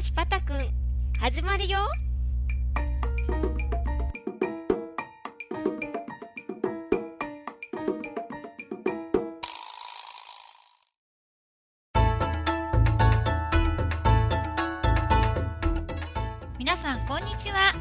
[0.00, 0.66] 話パタくん
[1.18, 1.78] 始まるよ。
[16.58, 17.74] 皆さんこんにちは。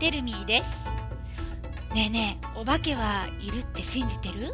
[0.00, 1.94] テルミーです。
[1.94, 4.50] ねえねえお化けはいるって信じてる？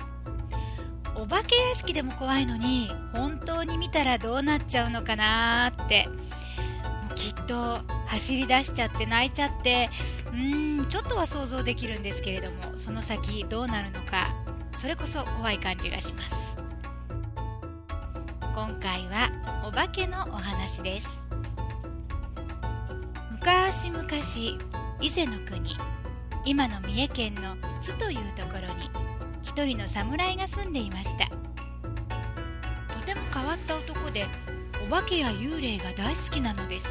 [1.16, 6.06] お化け屋敷でも怖いのに本当に見たらどうなっちゃうのかなーって。
[7.50, 9.90] と走り出しちゃって泣いちゃって
[10.26, 14.32] うーんちょっとは想像できるんですけれどもその先どうなるのか
[14.80, 16.34] それこそ怖い感じがします。
[18.54, 19.30] 今回は
[19.66, 21.08] お化けのお話です。
[23.32, 24.04] 昔々
[25.00, 25.76] 伊勢の国
[26.44, 28.90] 今の三重県の津というところに
[29.42, 31.26] 一人の侍が住んでいました。
[32.94, 34.26] とても変わった男で
[34.86, 36.86] お化けや幽霊が大好きなのです。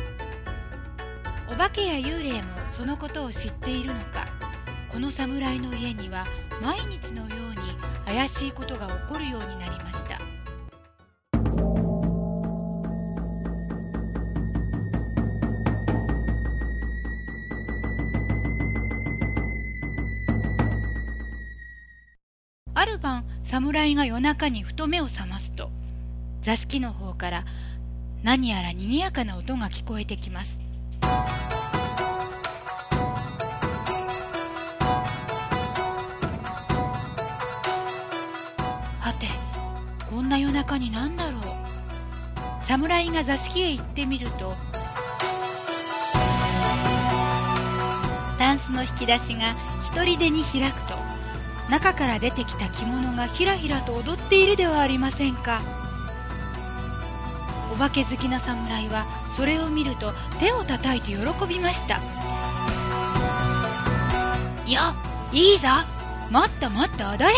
[1.51, 4.27] お化けや幽霊もそのことを知っているのか。
[4.91, 6.25] この侍の家には
[6.61, 7.57] 毎日のように
[8.05, 10.19] 怪しいことが起こるようになりました。
[22.73, 25.69] ある晩侍が夜中にふと目を覚ますと
[26.41, 27.45] 座敷の方から
[28.23, 30.68] 何やら賑やかな音が聞こえてきます。
[40.29, 41.41] んな夜中に何だろう。
[42.67, 44.55] 侍が座敷へ行ってみると
[48.37, 49.55] タンスの引き出しが
[49.87, 50.93] 一人でに開くと
[51.67, 55.61] 中から出てきた着物がひらひらと踊っているではありませんか。
[57.73, 61.99] お化け好きな侍はそれを見ると手を叩いて喜びました
[64.65, 64.93] 「いや
[65.31, 65.67] いいぞ。
[66.29, 67.35] もっともっと踊れ!」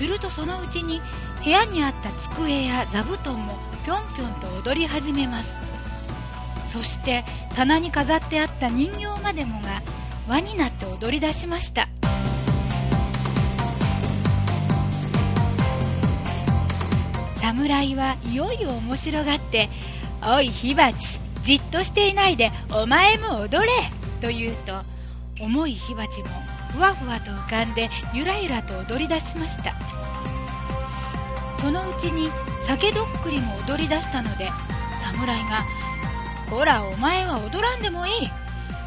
[0.00, 1.02] するとそのうちに
[1.44, 7.22] 部屋にあった机や座布団もぴょんぴょんと踊り始めますそして
[7.54, 9.82] 棚に飾ってあった人形までもが
[10.26, 11.86] 輪になって踊り出しました
[17.42, 19.68] 侍はいよいよ面白がって
[20.24, 23.90] 「おい火鉢じっとしていないでお前も踊れ!」
[24.26, 24.82] と言うと
[25.44, 29.74] 重い火鉢もふわふわと浮かんでゆらゆらと踊り出しました
[31.60, 32.30] そのうちに
[32.66, 34.48] 酒どっくりも踊り出したので
[35.02, 35.64] 侍が
[36.48, 38.30] 「こらお前は踊らんでもいい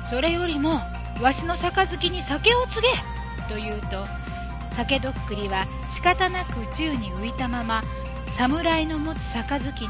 [0.10, 0.82] それよりも
[1.22, 2.90] わしの杯に酒を継げ!」
[3.54, 4.06] と言うと
[4.76, 7.84] 酒どっくりは仕方なく宙に浮いたまま
[8.38, 9.90] 侍の持つ杯に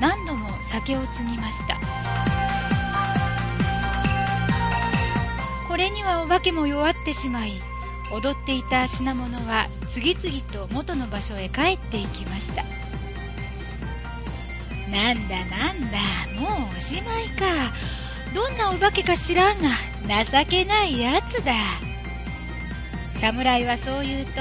[0.00, 1.77] 何度も酒を継ぎました
[5.78, 7.52] れにはお化けも弱ってしまい
[8.12, 12.64] 踊っていた品物は次々と元の場所へ帰っていきました。
[14.90, 15.98] なんだなんだ
[16.40, 17.72] もうおしまいか。
[18.34, 19.70] どんなお化けか知らんが
[20.24, 21.54] 情けないやつだ。
[23.20, 24.32] 侍はそう言うと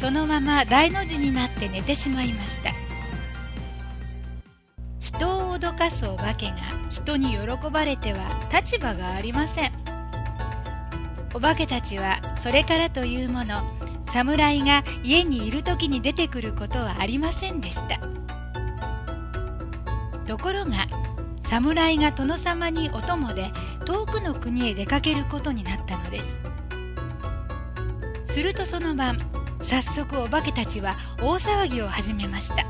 [0.00, 2.70] そのまま大の字になって寝てしまいました。
[5.00, 6.56] 人を脅かすお化けが
[6.90, 9.85] 人に喜ばれては立場がありません。
[11.34, 13.62] お化けたちはそれからというもの
[14.12, 18.00] 侍が家にいる時に出てくることはありませんでした。
[20.26, 20.86] ところが
[21.48, 23.52] 侍が殿様にお供で
[23.84, 26.20] 遠くの国へ出かけることになったので
[28.28, 28.34] す。
[28.34, 29.18] するとその晩
[29.62, 32.66] 早速お化けたちは大騒ぎを始めました。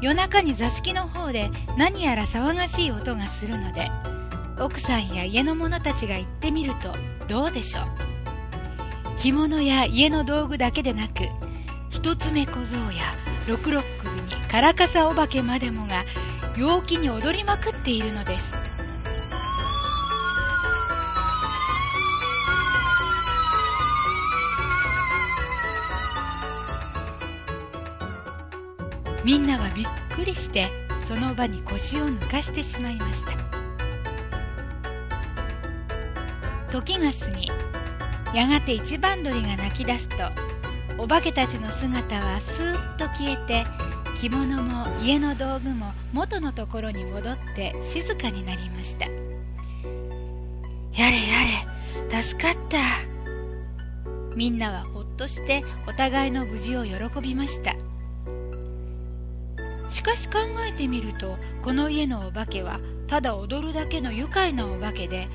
[0.00, 3.90] 夜中に座敷の方で何やら騒がしい音がするので
[4.60, 6.92] 奥さんや家の者たちが行ってみると
[7.28, 7.84] どうでしょう？
[9.18, 11.28] 着物や家の道具だけでなく
[11.90, 13.14] 一つ目小僧や
[13.46, 16.04] 六六首にカラカサお化けまでもが
[16.56, 18.44] 陽気に踊りまくっているのです。
[29.24, 30.68] みんなはびっくりして
[31.06, 33.37] その場に腰を抜かしてしまいました。
[36.70, 37.50] 時が過ぎ
[38.34, 40.16] やがて一番鳥が鳴き出すと
[40.98, 43.64] お化けたちの姿はスーッと消えて
[44.20, 49.06] 着物も家の道具も元のところに戻って静かになりました。
[49.06, 49.12] や
[51.12, 51.44] れや
[52.10, 52.78] れ助かった。
[54.34, 57.76] みんなはほっとしてお互いの無事を喜びました。
[59.90, 60.38] しかし考
[60.68, 65.28] えてみるとこの家のお化けはただ踊るだけの愉快なお化けで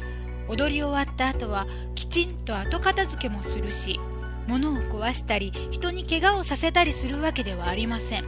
[0.48, 4.00] 踊り終わった後はきちんと後片付けもするし
[4.48, 8.26] 物を壊したり人に怪我をさせたりするわけではありません。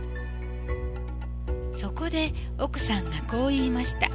[1.76, 4.10] そこで奥さんがこう言いました。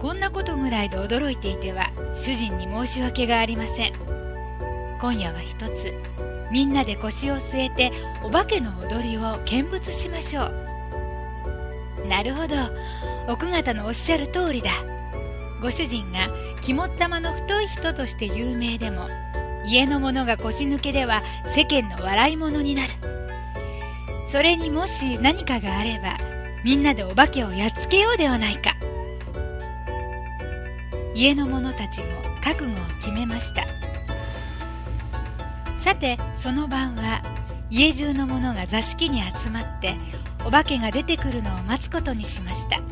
[0.00, 3.92] こんなことぐらいで驚いていては主人に申し訳がありません。
[5.00, 5.92] 今夜は一つ
[6.50, 7.92] みんなで腰を据えて
[8.22, 12.06] お化けの踊りを見物しましょう。
[12.08, 12.56] なるほど
[13.28, 14.70] 奥方のおっしゃる通りだ。
[15.64, 16.28] ご主人が
[16.60, 19.08] 肝っ玉の太い人として有名でも
[19.66, 21.22] 家の者が腰抜けでは
[21.56, 22.92] 世間の笑い者になる。
[24.30, 26.18] それにもし何かがあれば
[26.64, 28.76] みんなでお化けをやっつけようではないか。
[31.14, 32.04] 家の者たちも
[32.42, 33.64] 覚悟を決めました。
[35.82, 37.22] さてその晩は
[37.70, 39.96] 家中の者が座敷に集まって
[40.44, 42.83] お化けが出てくるのを待つことにしました。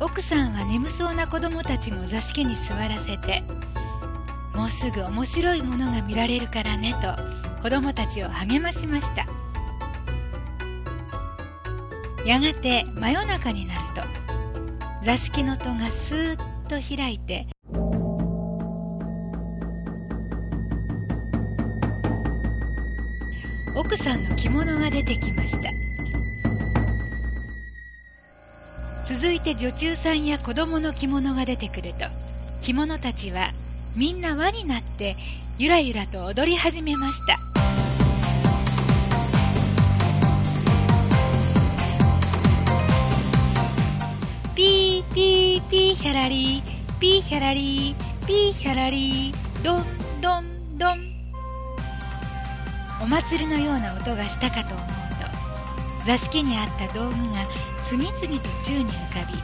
[0.00, 3.42] 奥さんは眠そうな子供たちも座敷に座らせて
[4.54, 9.26] もうすぐ面白いものが見られるからねと子供たちを励ましました。
[12.24, 14.02] やがて真夜中になると
[15.04, 17.46] 座敷の戸がスーッと開いて
[23.74, 25.87] 奥さんの着物が出てきました。
[29.08, 32.04] 続いて女中さんや子供の着物が出てくると
[32.60, 33.52] 着物たちは
[33.96, 35.16] みんな輪になって
[35.56, 37.38] ゆらゆらと踊り始めました。
[44.54, 49.84] ピーピーピーヒャラリーピーヒャラリーピーヒャラリードン
[50.20, 50.98] ドンドン。
[53.00, 54.97] お祭りのような音がしたかと思う。
[56.08, 57.46] 座敷にあった道具が
[57.86, 59.38] 次々と宙に浮かび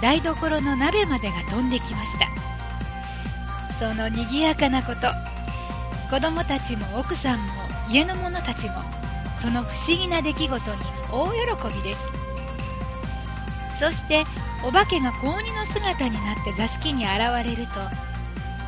[0.00, 2.18] 台所の鍋までが飛んできまし
[3.78, 5.08] たそのにぎやかなこと
[6.08, 7.52] 子供たちも奥さんも
[7.90, 8.82] 家の者たちも
[9.42, 10.60] その不思議な出来事に
[11.12, 11.32] 大
[11.68, 11.98] 喜びです
[13.78, 14.24] そして
[14.66, 17.72] お化けが高2の姿になって座敷に現れると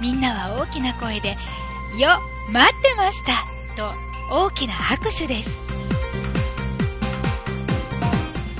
[0.03, 1.39] みんなは大きな声で
[1.97, 2.21] 「よ
[2.51, 3.95] 待ってました!」と
[4.31, 5.62] 大きな拍手です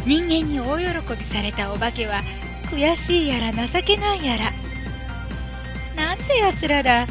[0.07, 2.23] 人間に大喜びされたお化けは
[2.71, 4.53] 悔しいやら情けないやら。
[5.95, 7.07] なんてやつらだ。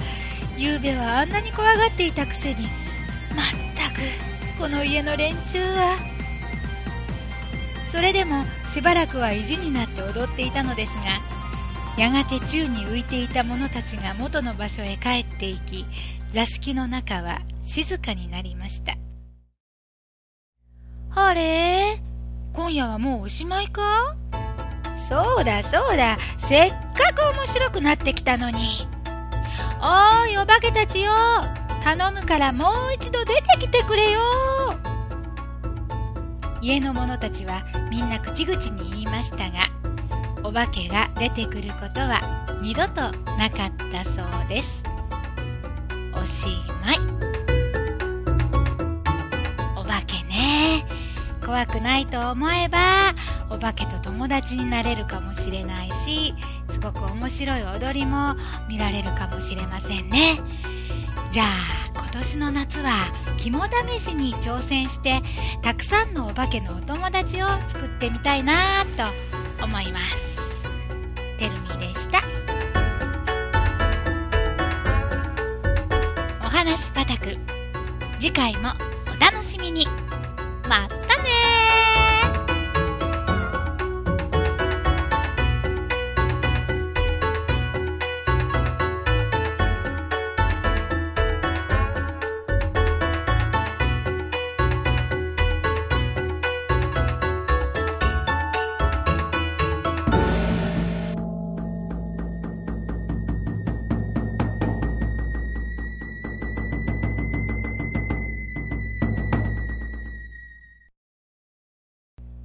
[0.57, 2.67] ゆうべはあんなに怖がっていたくせに。
[3.35, 3.45] まっ
[3.75, 4.01] たく
[4.59, 5.97] この家の連中は。
[7.91, 11.21] それでもしばらくは意地になって踊っていたのですが
[11.97, 15.85] やがて宙に浮いていた者たちが元の場所へ帰っていき
[16.33, 18.95] 座敷の中は静かになりました。
[21.13, 22.10] あれ？
[22.53, 24.15] 今夜はもうおしまいか？
[25.09, 26.17] そうだそうだ。
[26.49, 28.87] せっかく面白くなってきたのに。
[29.79, 31.11] おーいお化けたちよ。
[31.83, 34.21] 頼むからもう一度出てきてくれよ。
[36.61, 39.67] 家の者たちはみんな口々に言いましたが
[40.43, 44.11] お化けが出てくることは二度となかったそ
[44.45, 44.83] うです。
[46.13, 46.45] おし
[46.83, 46.99] まい。
[49.75, 50.85] お化けね。
[51.45, 53.13] 怖くないと思えば
[53.49, 56.33] お化けと友達になれるかもしれないし
[56.71, 58.35] すごく面白い踊りも
[58.69, 60.39] 見られるかもしれませんね。
[61.31, 65.21] じゃあ今年の夏は肝試しに挑戦して
[65.61, 68.85] たくさんのお化けのお友達を作ってみたいな
[69.57, 70.41] と思います。
[71.37, 72.21] てるみでした。
[76.41, 77.37] お話パタク
[78.19, 78.73] 次回も
[79.07, 79.87] お楽しみに。
[80.67, 81.10] また。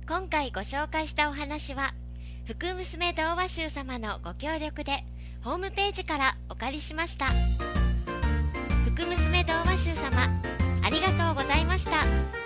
[0.09, 1.93] 今回ご紹介したお話は
[2.47, 5.05] 福娘童話集様のご協力で
[5.43, 7.27] ホームページからお借りしました。
[8.85, 10.29] 福娘童話集様
[10.85, 12.46] ありがとうございました。